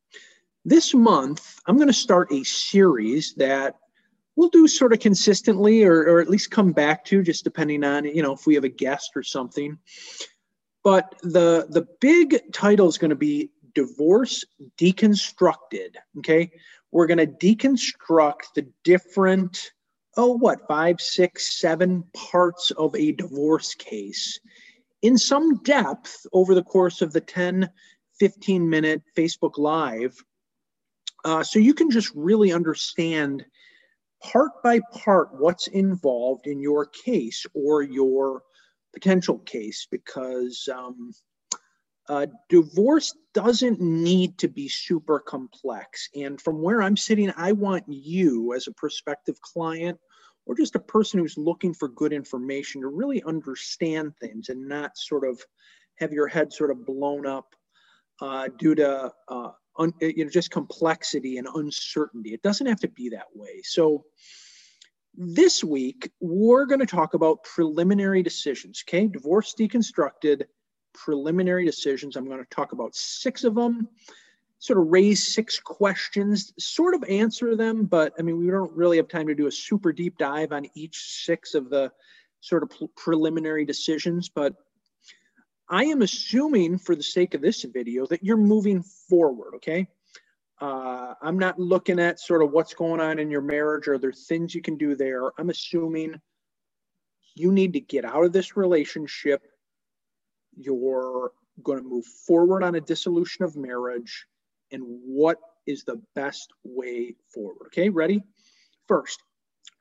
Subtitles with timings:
[0.64, 3.76] This month, I'm going to start a series that
[4.34, 8.04] we'll do sort of consistently or, or at least come back to, just depending on,
[8.04, 9.78] you know, if we have a guest or something.
[10.82, 14.44] But the the big title is going to be divorce
[14.78, 15.96] deconstructed.
[16.18, 16.50] Okay.
[16.90, 19.72] We're going to deconstruct the different,
[20.16, 24.38] oh, what, five, six, seven parts of a divorce case
[25.02, 27.68] in some depth over the course of the 10,
[28.18, 30.16] 15 minute Facebook Live.
[31.24, 33.44] Uh, so you can just really understand
[34.22, 38.42] part by part what's involved in your case or your
[38.92, 41.12] potential case because um,
[42.08, 46.08] uh, divorce doesn't need to be super complex.
[46.14, 49.98] And from where I'm sitting, I want you as a prospective client
[50.46, 54.96] or just a person who's looking for good information to really understand things and not
[54.96, 55.40] sort of
[55.98, 57.54] have your head sort of blown up
[58.20, 62.34] uh, due to uh, un, you know just complexity and uncertainty.
[62.34, 63.60] It doesn't have to be that way.
[63.62, 64.04] So
[65.14, 68.82] this week we're going to talk about preliminary decisions.
[68.86, 70.44] Okay, divorce deconstructed
[70.92, 72.16] preliminary decisions.
[72.16, 73.88] I'm going to talk about six of them,
[74.58, 78.96] sort of raise six questions, sort of answer them, but I mean, we don't really
[78.96, 81.90] have time to do a super deep dive on each six of the
[82.40, 84.28] sort of preliminary decisions.
[84.28, 84.54] But
[85.68, 89.88] I am assuming, for the sake of this video, that you're moving forward, okay?
[90.60, 94.12] Uh, I'm not looking at sort of what's going on in your marriage or there
[94.12, 95.32] things you can do there.
[95.38, 96.20] I'm assuming
[97.34, 99.42] you need to get out of this relationship
[100.56, 104.26] you're going to move forward on a dissolution of marriage
[104.70, 107.66] and what is the best way forward.
[107.66, 108.22] Okay, ready?
[108.88, 109.22] First,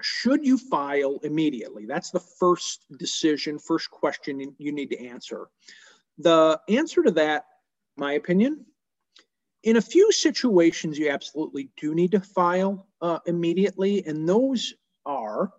[0.01, 1.85] should you file immediately?
[1.85, 5.47] That's the first decision, first question you need to answer.
[6.17, 7.45] The answer to that,
[7.97, 8.65] my opinion,
[9.63, 14.73] in a few situations, you absolutely do need to file uh, immediately, and those
[15.05, 15.51] are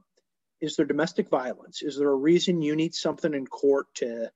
[0.60, 1.82] is there domestic violence?
[1.82, 4.30] Is there a reason you need something in court to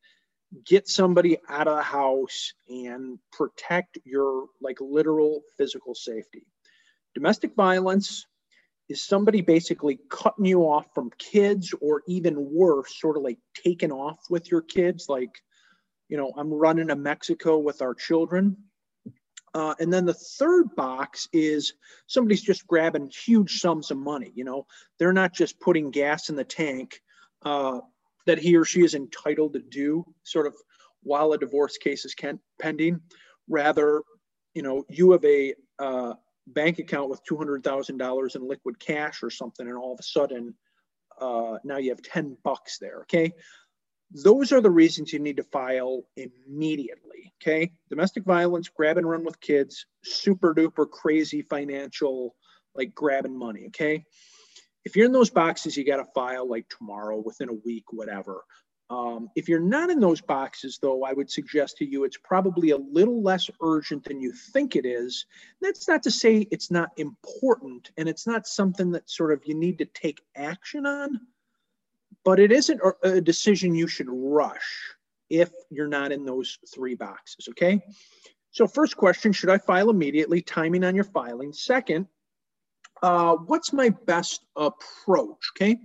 [0.65, 6.47] get somebody out of the house and protect your like literal physical safety.
[7.15, 8.27] Domestic violence
[8.89, 13.91] is somebody basically cutting you off from kids or even worse, sort of like taking
[13.91, 15.09] off with your kids.
[15.09, 15.43] Like,
[16.09, 18.57] you know, I'm running to Mexico with our children.
[19.55, 21.73] Uh, and then the third box is
[22.07, 24.31] somebody's just grabbing huge sums of money.
[24.35, 24.67] You know,
[24.99, 27.01] they're not just putting gas in the tank.
[27.43, 27.81] Uh,
[28.27, 30.55] that he or she is entitled to do sort of
[31.03, 33.01] while a divorce case is can, pending.
[33.49, 34.03] Rather,
[34.55, 36.15] you know, you have a uh,
[36.49, 40.55] bank account with $200,000 in liquid cash or something, and all of a sudden,
[41.21, 43.01] uh, now you have 10 bucks there.
[43.03, 43.33] Okay.
[44.13, 47.33] Those are the reasons you need to file immediately.
[47.41, 47.73] Okay.
[47.89, 52.35] Domestic violence, grab and run with kids, super duper crazy financial,
[52.75, 53.67] like grabbing money.
[53.69, 54.05] Okay
[54.87, 58.45] if you're in those boxes, you got to file like tomorrow, within a week, whatever.
[58.89, 62.71] Um, if you're not in those boxes, though, I would suggest to you it's probably
[62.71, 65.27] a little less urgent than you think it is.
[65.61, 69.57] That's not to say it's not important and it's not something that sort of you
[69.57, 71.19] need to take action on,
[72.25, 74.95] but it isn't a decision you should rush
[75.31, 77.83] if you're not in those three boxes, okay?
[78.53, 80.43] So, first question Should I file immediately?
[80.43, 81.53] Timing on your filing.
[81.53, 82.07] Second,
[83.03, 85.51] uh, what's my best approach?
[85.57, 85.79] Okay.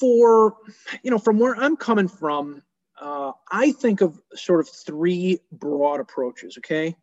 [0.00, 0.56] For,
[1.02, 2.62] you know, from where I'm coming from,
[3.00, 6.58] uh, I think of sort of three broad approaches.
[6.58, 6.96] Okay.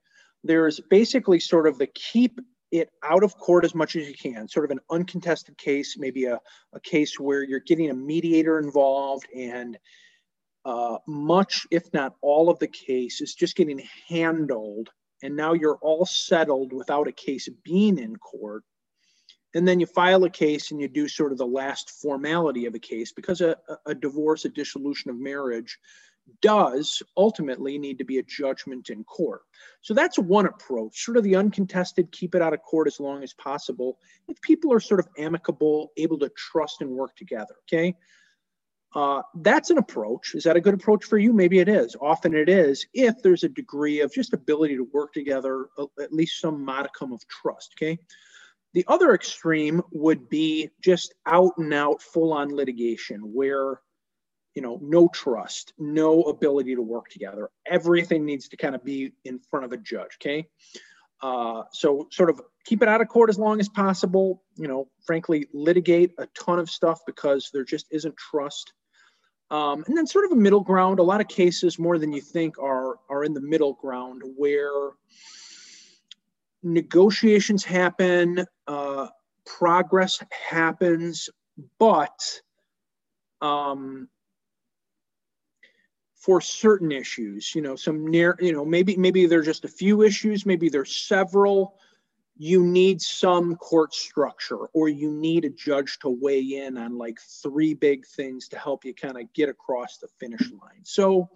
[0.43, 2.39] There's basically sort of the keep
[2.71, 6.25] it out of court as much as you can, sort of an uncontested case, maybe
[6.25, 6.39] a,
[6.73, 9.77] a case where you're getting a mediator involved and
[10.65, 14.89] uh, much, if not all of the case is just getting handled
[15.21, 18.63] and now you're all settled without a case being in court.
[19.55, 22.75] And then you file a case and you do sort of the last formality of
[22.75, 23.55] a case because a,
[23.87, 25.79] a divorce, a dissolution of marriage
[26.41, 29.41] does ultimately need to be a judgment in court.
[29.81, 33.23] So that's one approach, sort of the uncontested, keep it out of court as long
[33.23, 33.97] as possible.
[34.27, 37.95] If people are sort of amicable, able to trust and work together, okay?
[38.95, 40.33] Uh, that's an approach.
[40.33, 41.31] Is that a good approach for you?
[41.31, 41.95] Maybe it is.
[42.01, 46.11] Often it is, if there's a degree of just ability to work together, uh, at
[46.11, 47.75] least some modicum of trust.
[47.77, 47.99] Okay.
[48.73, 53.79] The other extreme would be just out and out, full on litigation, where
[54.55, 57.49] you know, no trust, no ability to work together.
[57.65, 60.17] Everything needs to kind of be in front of a judge.
[60.21, 60.47] Okay.
[61.21, 64.43] Uh, so sort of keep it out of court as long as possible.
[64.57, 68.73] You know, frankly, litigate a ton of stuff because there just isn't trust.
[69.51, 70.99] Um, and then sort of a middle ground.
[70.99, 74.91] A lot of cases, more than you think, are are in the middle ground where
[76.61, 79.07] negotiations happen, uh,
[79.45, 81.29] progress happens,
[81.79, 82.41] but
[83.41, 84.07] um,
[86.19, 90.01] for certain issues you know some near you know maybe maybe there's just a few
[90.01, 91.75] issues maybe there's several
[92.41, 97.19] you need some court structure or you need a judge to weigh in on like
[97.43, 101.29] three big things to help you kind of get across the finish line so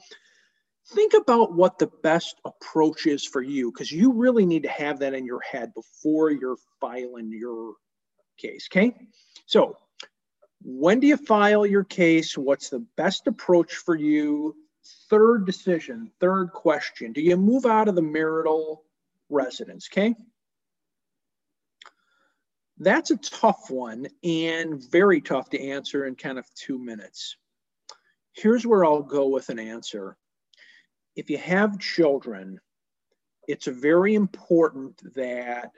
[0.93, 4.99] think about what the best approach is for you because you really need to have
[4.99, 7.73] that in your head before you're filing your
[8.37, 8.95] case okay
[9.45, 9.77] so
[10.61, 14.55] when do you file your case what's the best approach for you
[15.09, 18.83] third decision, third question, do you move out of the marital
[19.29, 19.87] residence?
[19.91, 20.15] Okay.
[22.77, 27.37] That's a tough one and very tough to answer in kind of two minutes.
[28.33, 30.17] Here's where I'll go with an answer.
[31.15, 32.59] If you have children,
[33.47, 35.71] it's very important that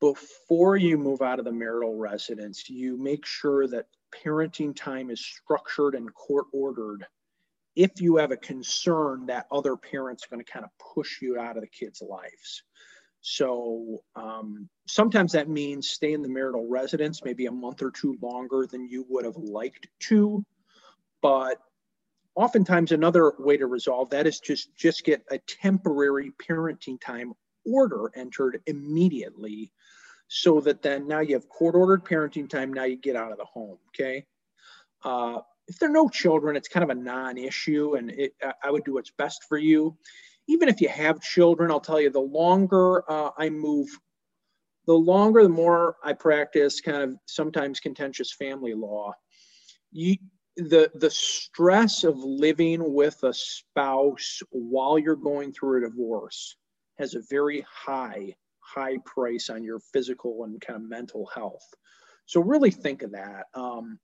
[0.00, 5.24] before you move out of the marital residence, you make sure that parenting time is
[5.24, 7.06] structured and court ordered
[7.74, 11.38] if you have a concern that other parents are going to kind of push you
[11.38, 12.62] out of the kids' lives.
[13.28, 18.16] So um, sometimes that means stay in the marital residence maybe a month or two
[18.22, 20.44] longer than you would have liked to.
[21.22, 21.58] But
[22.36, 27.32] oftentimes another way to resolve that is just just get a temporary parenting time
[27.64, 29.72] order entered immediately
[30.28, 33.38] so that then now you have court ordered parenting time now you get out of
[33.38, 34.24] the home okay
[35.04, 38.84] uh, if there are no children, it's kind of a non-issue, and it, I would
[38.84, 39.96] do what's best for you.
[40.48, 43.88] Even if you have children, I'll tell you, the longer uh, I move,
[44.86, 49.12] the longer, the more I practice kind of sometimes contentious family law.
[49.92, 50.16] You,
[50.56, 56.56] the the stress of living with a spouse while you're going through a divorce
[56.98, 61.66] has a very high high price on your physical and kind of mental health.
[62.26, 63.46] So really think of that.
[63.54, 63.98] Um,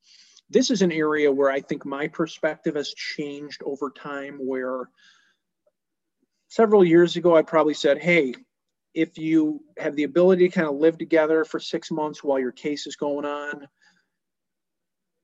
[0.50, 4.38] this is an area where I think my perspective has changed over time.
[4.38, 4.90] Where
[6.52, 8.34] several years ago, I probably said, hey,
[8.92, 12.52] if you have the ability to kind of live together for six months while your
[12.52, 13.66] case is going on,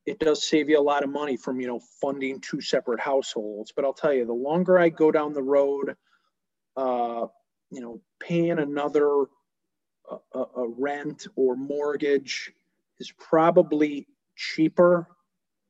[0.06, 3.72] it does save you a lot of money from you know funding two separate households.
[3.72, 5.96] But I'll tell you, the longer I go down the road,
[6.78, 7.26] uh,
[7.70, 9.26] you know, paying another
[10.32, 12.52] a, a rent or mortgage
[13.00, 15.06] is probably cheaper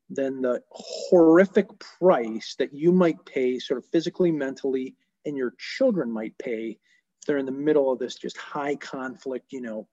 [0.08, 4.94] than the horrific price that you might pay, sort of physically, mentally,
[5.28, 6.78] and your children might pay
[7.20, 9.86] if they're in the middle of this just high conflict, you know,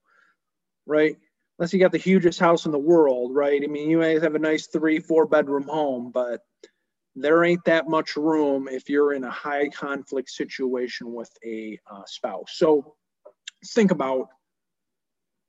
[0.85, 1.15] right?
[1.57, 3.61] Unless you got the hugest house in the world, right?
[3.63, 6.41] I mean, you may have a nice three, four bedroom home, but
[7.15, 12.03] there ain't that much room if you're in a high conflict situation with a uh,
[12.05, 12.53] spouse.
[12.55, 12.95] So
[13.67, 14.27] think about,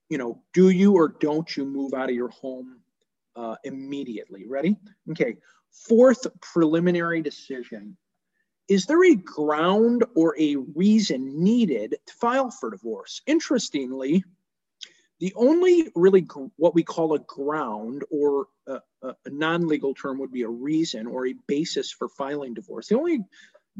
[0.09, 2.81] you know, do you or don't you move out of your home
[3.35, 4.47] uh, immediately.
[4.47, 4.77] Ready?
[5.11, 5.37] Okay.
[5.89, 7.97] Fourth preliminary decision.
[8.69, 13.23] Is there a ground or a reason needed to file for divorce?
[13.27, 14.25] Interestingly,
[15.21, 19.95] the only really gr- what we call a ground or a, a, a non legal
[19.95, 22.89] term would be a reason or a basis for filing divorce.
[22.89, 23.21] The only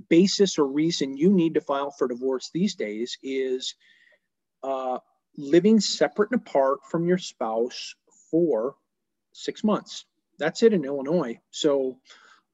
[0.09, 3.75] basis or reason you need to file for divorce these days is
[4.63, 4.99] uh,
[5.37, 7.95] living separate and apart from your spouse
[8.31, 8.77] for
[9.33, 10.05] six months.
[10.39, 11.39] That's it in Illinois.
[11.51, 11.99] So,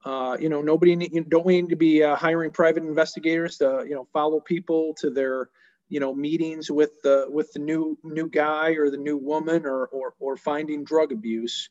[0.05, 3.85] uh, you know, nobody need, don't we need to be uh, hiring private investigators to,
[3.87, 5.49] you know, follow people to their,
[5.89, 9.85] you know, meetings with the with the new new guy or the new woman or
[9.87, 11.69] or, or finding drug abuse,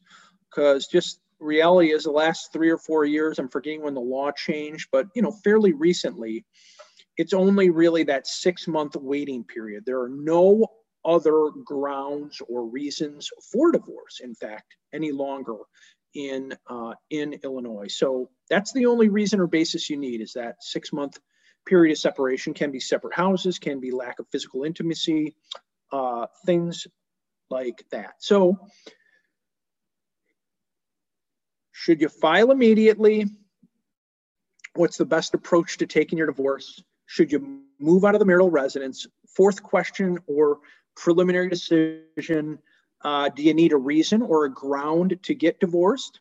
[0.48, 3.38] because just reality is the last three or four years.
[3.38, 6.44] I'm forgetting when the law changed, but you know, fairly recently,
[7.16, 9.84] it's only really that six month waiting period.
[9.84, 10.66] There are no
[11.04, 15.56] other grounds or reasons for divorce, in fact, any longer
[16.14, 17.88] in uh, in Illinois.
[17.88, 21.18] So that's the only reason or basis you need is that six month
[21.66, 22.54] period of separation.
[22.54, 25.34] Can be separate houses, can be lack of physical intimacy,
[25.92, 26.86] uh, things
[27.50, 28.14] like that.
[28.18, 28.58] So
[31.72, 33.26] should you file immediately?
[34.74, 36.82] What's the best approach to taking your divorce?
[37.06, 39.06] Should you move out of the marital residence?
[39.36, 40.60] Fourth question or
[40.96, 42.58] preliminary decision.
[43.04, 46.20] Uh, do you need a reason or a ground to get divorced?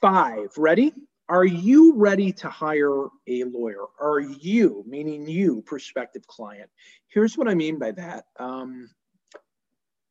[0.00, 0.92] five, ready?
[1.28, 3.84] Are you ready to hire a lawyer?
[4.00, 6.70] Are you, meaning you, prospective client?
[7.08, 8.24] Here's what I mean by that.
[8.38, 8.90] Um,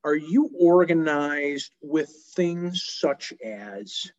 [0.04, 4.10] are you organized with things such as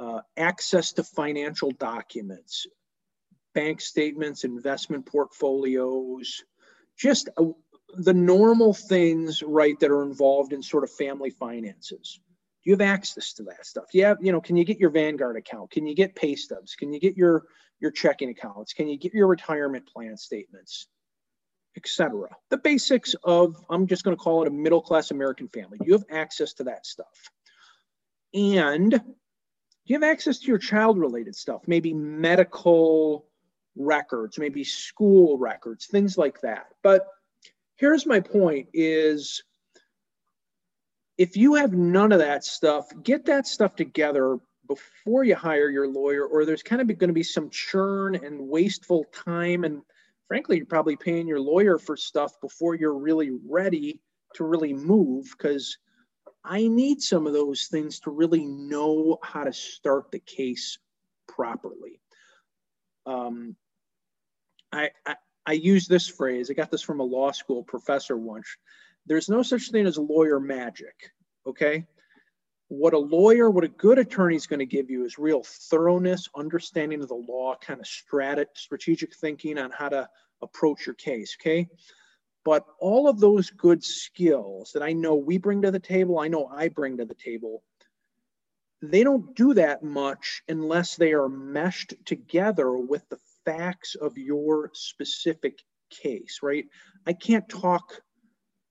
[0.00, 2.66] uh, access to financial documents,
[3.54, 6.42] bank statements, investment portfolios,
[6.96, 7.44] just uh,
[7.94, 12.20] the normal things, right, that are involved in sort of family finances?
[12.64, 13.86] Do you have access to that stuff?
[13.92, 15.70] Yeah, you know, can you get your Vanguard account?
[15.70, 16.74] Can you get pay stubs?
[16.74, 17.44] Can you get your
[17.80, 18.72] your checking accounts?
[18.72, 20.88] Can you get your retirement plan statements?
[21.78, 22.28] etc.
[22.50, 25.78] The basics of, I'm just going to call it a middle class American family.
[25.84, 27.30] You have access to that stuff.
[28.34, 29.00] And
[29.84, 33.26] you have access to your child related stuff, maybe medical
[33.76, 36.66] records, maybe school records, things like that.
[36.82, 37.06] But
[37.78, 39.42] here's my point is
[41.16, 45.88] if you have none of that stuff, get that stuff together before you hire your
[45.88, 49.64] lawyer, or there's kind of going to be some churn and wasteful time.
[49.64, 49.82] And
[50.28, 54.00] frankly, you're probably paying your lawyer for stuff before you're really ready
[54.34, 55.78] to really move because
[56.44, 60.78] I need some of those things to really know how to start the case
[61.26, 62.00] properly.
[63.06, 63.56] Um,
[64.70, 65.16] I, I,
[65.48, 68.46] I use this phrase, I got this from a law school professor once
[69.06, 71.10] there's no such thing as lawyer magic,
[71.46, 71.86] okay?
[72.68, 76.28] What a lawyer, what a good attorney is going to give you is real thoroughness,
[76.36, 80.08] understanding of the law, kind of strat- strategic thinking on how to
[80.42, 81.66] approach your case, okay?
[82.44, 86.28] But all of those good skills that I know we bring to the table, I
[86.28, 87.62] know I bring to the table,
[88.82, 94.70] they don't do that much unless they are meshed together with the facts of your
[94.74, 95.58] specific
[95.90, 96.66] case, right?
[97.06, 98.02] I can't talk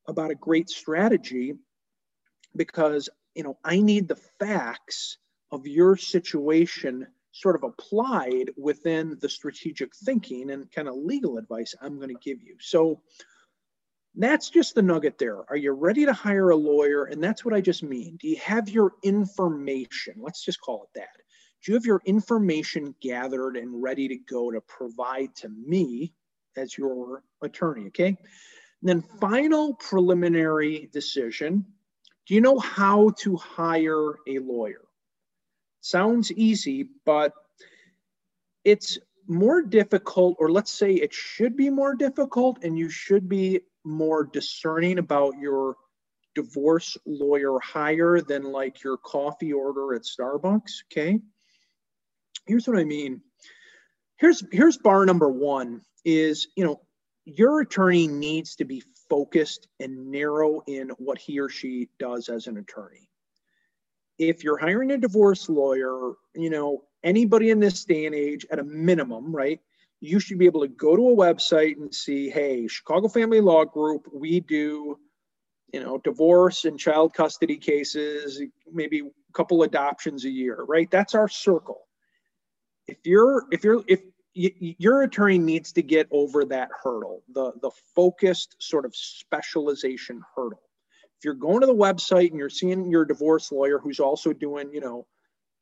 [0.07, 1.53] about a great strategy
[2.55, 5.17] because you know i need the facts
[5.51, 11.75] of your situation sort of applied within the strategic thinking and kind of legal advice
[11.81, 12.55] i'm going to give you.
[12.59, 13.01] So
[14.19, 15.43] that's just the nugget there.
[15.47, 17.03] Are you ready to hire a lawyer?
[17.03, 18.17] And that's what i just mean.
[18.19, 20.15] Do you have your information?
[20.17, 21.09] Let's just call it that
[21.63, 26.13] do you have your information gathered and ready to go to provide to me
[26.55, 28.17] as your attorney okay
[28.81, 31.65] and then final preliminary decision.
[32.27, 34.83] Do you know how to hire a lawyer?
[35.81, 37.33] Sounds easy, but
[38.63, 38.97] it's
[39.27, 44.25] more difficult, or let's say it should be more difficult, and you should be more
[44.25, 45.75] discerning about your
[46.35, 50.83] divorce lawyer hire than like your coffee order at Starbucks.
[50.91, 51.19] Okay.
[52.47, 53.21] Here's what I mean.
[54.17, 56.81] Here's here's bar number one is you know
[57.25, 62.47] your attorney needs to be focused and narrow in what he or she does as
[62.47, 63.09] an attorney.
[64.17, 68.59] If you're hiring a divorce lawyer, you know, anybody in this day and age at
[68.59, 69.59] a minimum, right?
[69.99, 73.65] You should be able to go to a website and see, hey, Chicago Family Law
[73.65, 74.97] Group, we do,
[75.73, 80.89] you know, divorce and child custody cases, maybe a couple adoptions a year, right?
[80.89, 81.86] That's our circle.
[82.87, 84.01] If you're if you're if
[84.37, 90.61] your attorney needs to get over that hurdle, the, the focused sort of specialization hurdle.
[91.17, 94.71] If you're going to the website and you're seeing your divorce lawyer who's also doing,
[94.71, 95.07] you know,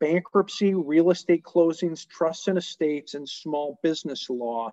[0.02, 4.72] bankruptcy, real estate closings, trusts and estates, and small business law,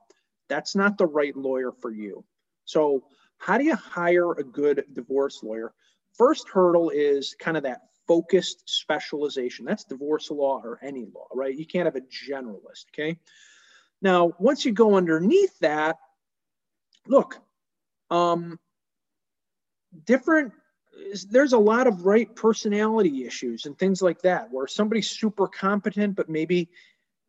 [0.49, 2.25] that's not the right lawyer for you.
[2.65, 3.05] So,
[3.39, 5.73] how do you hire a good divorce lawyer?
[6.19, 7.83] First hurdle is kind of that
[8.13, 9.65] focused specialization.
[9.65, 11.57] That's divorce law or any law, right?
[11.57, 13.17] You can't have a generalist, okay?
[14.03, 15.97] Now, once you go underneath that,
[17.07, 17.41] look,
[18.11, 18.59] um,
[20.05, 20.53] different,
[21.31, 26.15] there's a lot of right personality issues and things like that where somebody's super competent,
[26.15, 26.69] but maybe,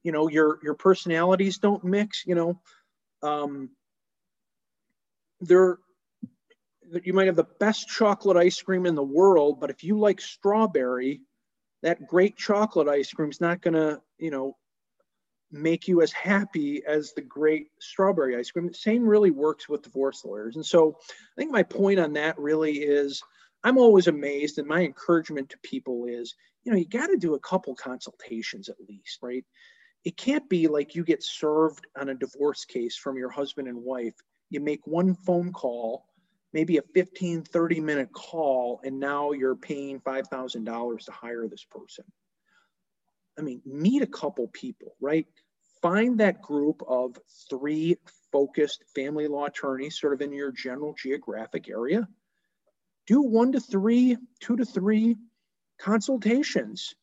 [0.03, 2.59] you know, your, your personalities don't mix, you know,
[3.21, 3.69] um,
[5.39, 5.77] there,
[7.03, 10.21] you might have the best chocolate ice cream in the world, but if you like
[10.21, 11.21] strawberry,
[11.81, 14.57] that great chocolate ice cream is not going to, you know,
[15.51, 18.67] make you as happy as the great strawberry ice cream.
[18.67, 20.55] The same really works with divorce lawyers.
[20.55, 23.21] And so I think my point on that really is
[23.63, 27.35] I'm always amazed, and my encouragement to people is, you know, you got to do
[27.35, 29.45] a couple consultations at least, right?
[30.03, 33.77] It can't be like you get served on a divorce case from your husband and
[33.77, 34.15] wife.
[34.49, 36.05] You make one phone call,
[36.53, 42.05] maybe a 15, 30 minute call, and now you're paying $5,000 to hire this person.
[43.37, 45.25] I mean, meet a couple people, right?
[45.81, 47.17] Find that group of
[47.49, 47.97] three
[48.31, 52.07] focused family law attorneys sort of in your general geographic area.
[53.07, 55.17] Do one to three, two to three
[55.79, 56.95] consultations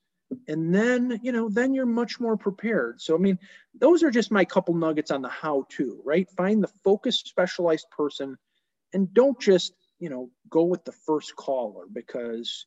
[0.48, 3.38] and then you know then you're much more prepared so i mean
[3.74, 7.86] those are just my couple nuggets on the how to right find the focused specialized
[7.90, 8.38] person
[8.92, 12.66] and don't just you know go with the first caller because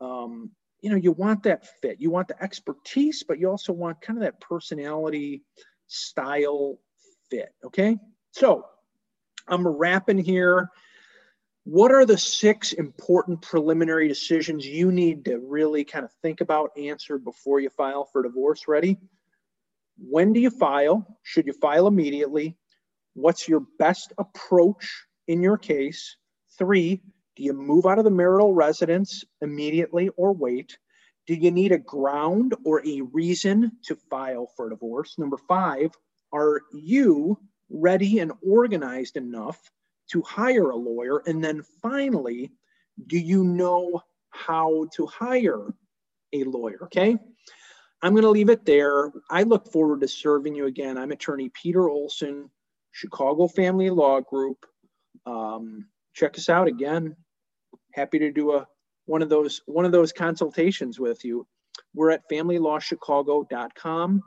[0.00, 4.00] um, you know you want that fit you want the expertise but you also want
[4.00, 5.42] kind of that personality
[5.86, 6.78] style
[7.30, 7.96] fit okay
[8.32, 8.64] so
[9.48, 10.70] i'm wrapping here
[11.64, 16.76] what are the six important preliminary decisions you need to really kind of think about,
[16.76, 18.66] answer before you file for divorce?
[18.66, 18.98] Ready?
[19.96, 21.06] When do you file?
[21.22, 22.56] Should you file immediately?
[23.14, 26.16] What's your best approach in your case?
[26.58, 27.00] Three,
[27.36, 30.76] do you move out of the marital residence immediately or wait?
[31.26, 35.18] Do you need a ground or a reason to file for divorce?
[35.18, 35.90] Number five,
[36.32, 37.38] are you
[37.70, 39.58] ready and organized enough
[40.10, 41.22] to hire a lawyer?
[41.26, 42.52] And then finally,
[43.06, 45.74] do you know how to hire
[46.34, 46.84] a lawyer?
[46.84, 47.16] Okay.
[48.02, 49.12] I'm going to leave it there.
[49.30, 50.98] I look forward to serving you again.
[50.98, 52.50] I'm attorney Peter Olson,
[52.90, 54.66] Chicago Family Law Group.
[55.26, 57.16] Um, check us out again.
[57.92, 58.66] Happy to do a
[59.06, 61.46] one of those one of those consultations with you.
[61.94, 64.22] We're at familylawchicago.com.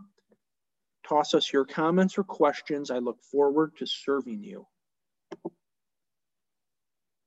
[1.07, 2.89] Toss us your comments or questions.
[2.89, 4.65] I look forward to serving you.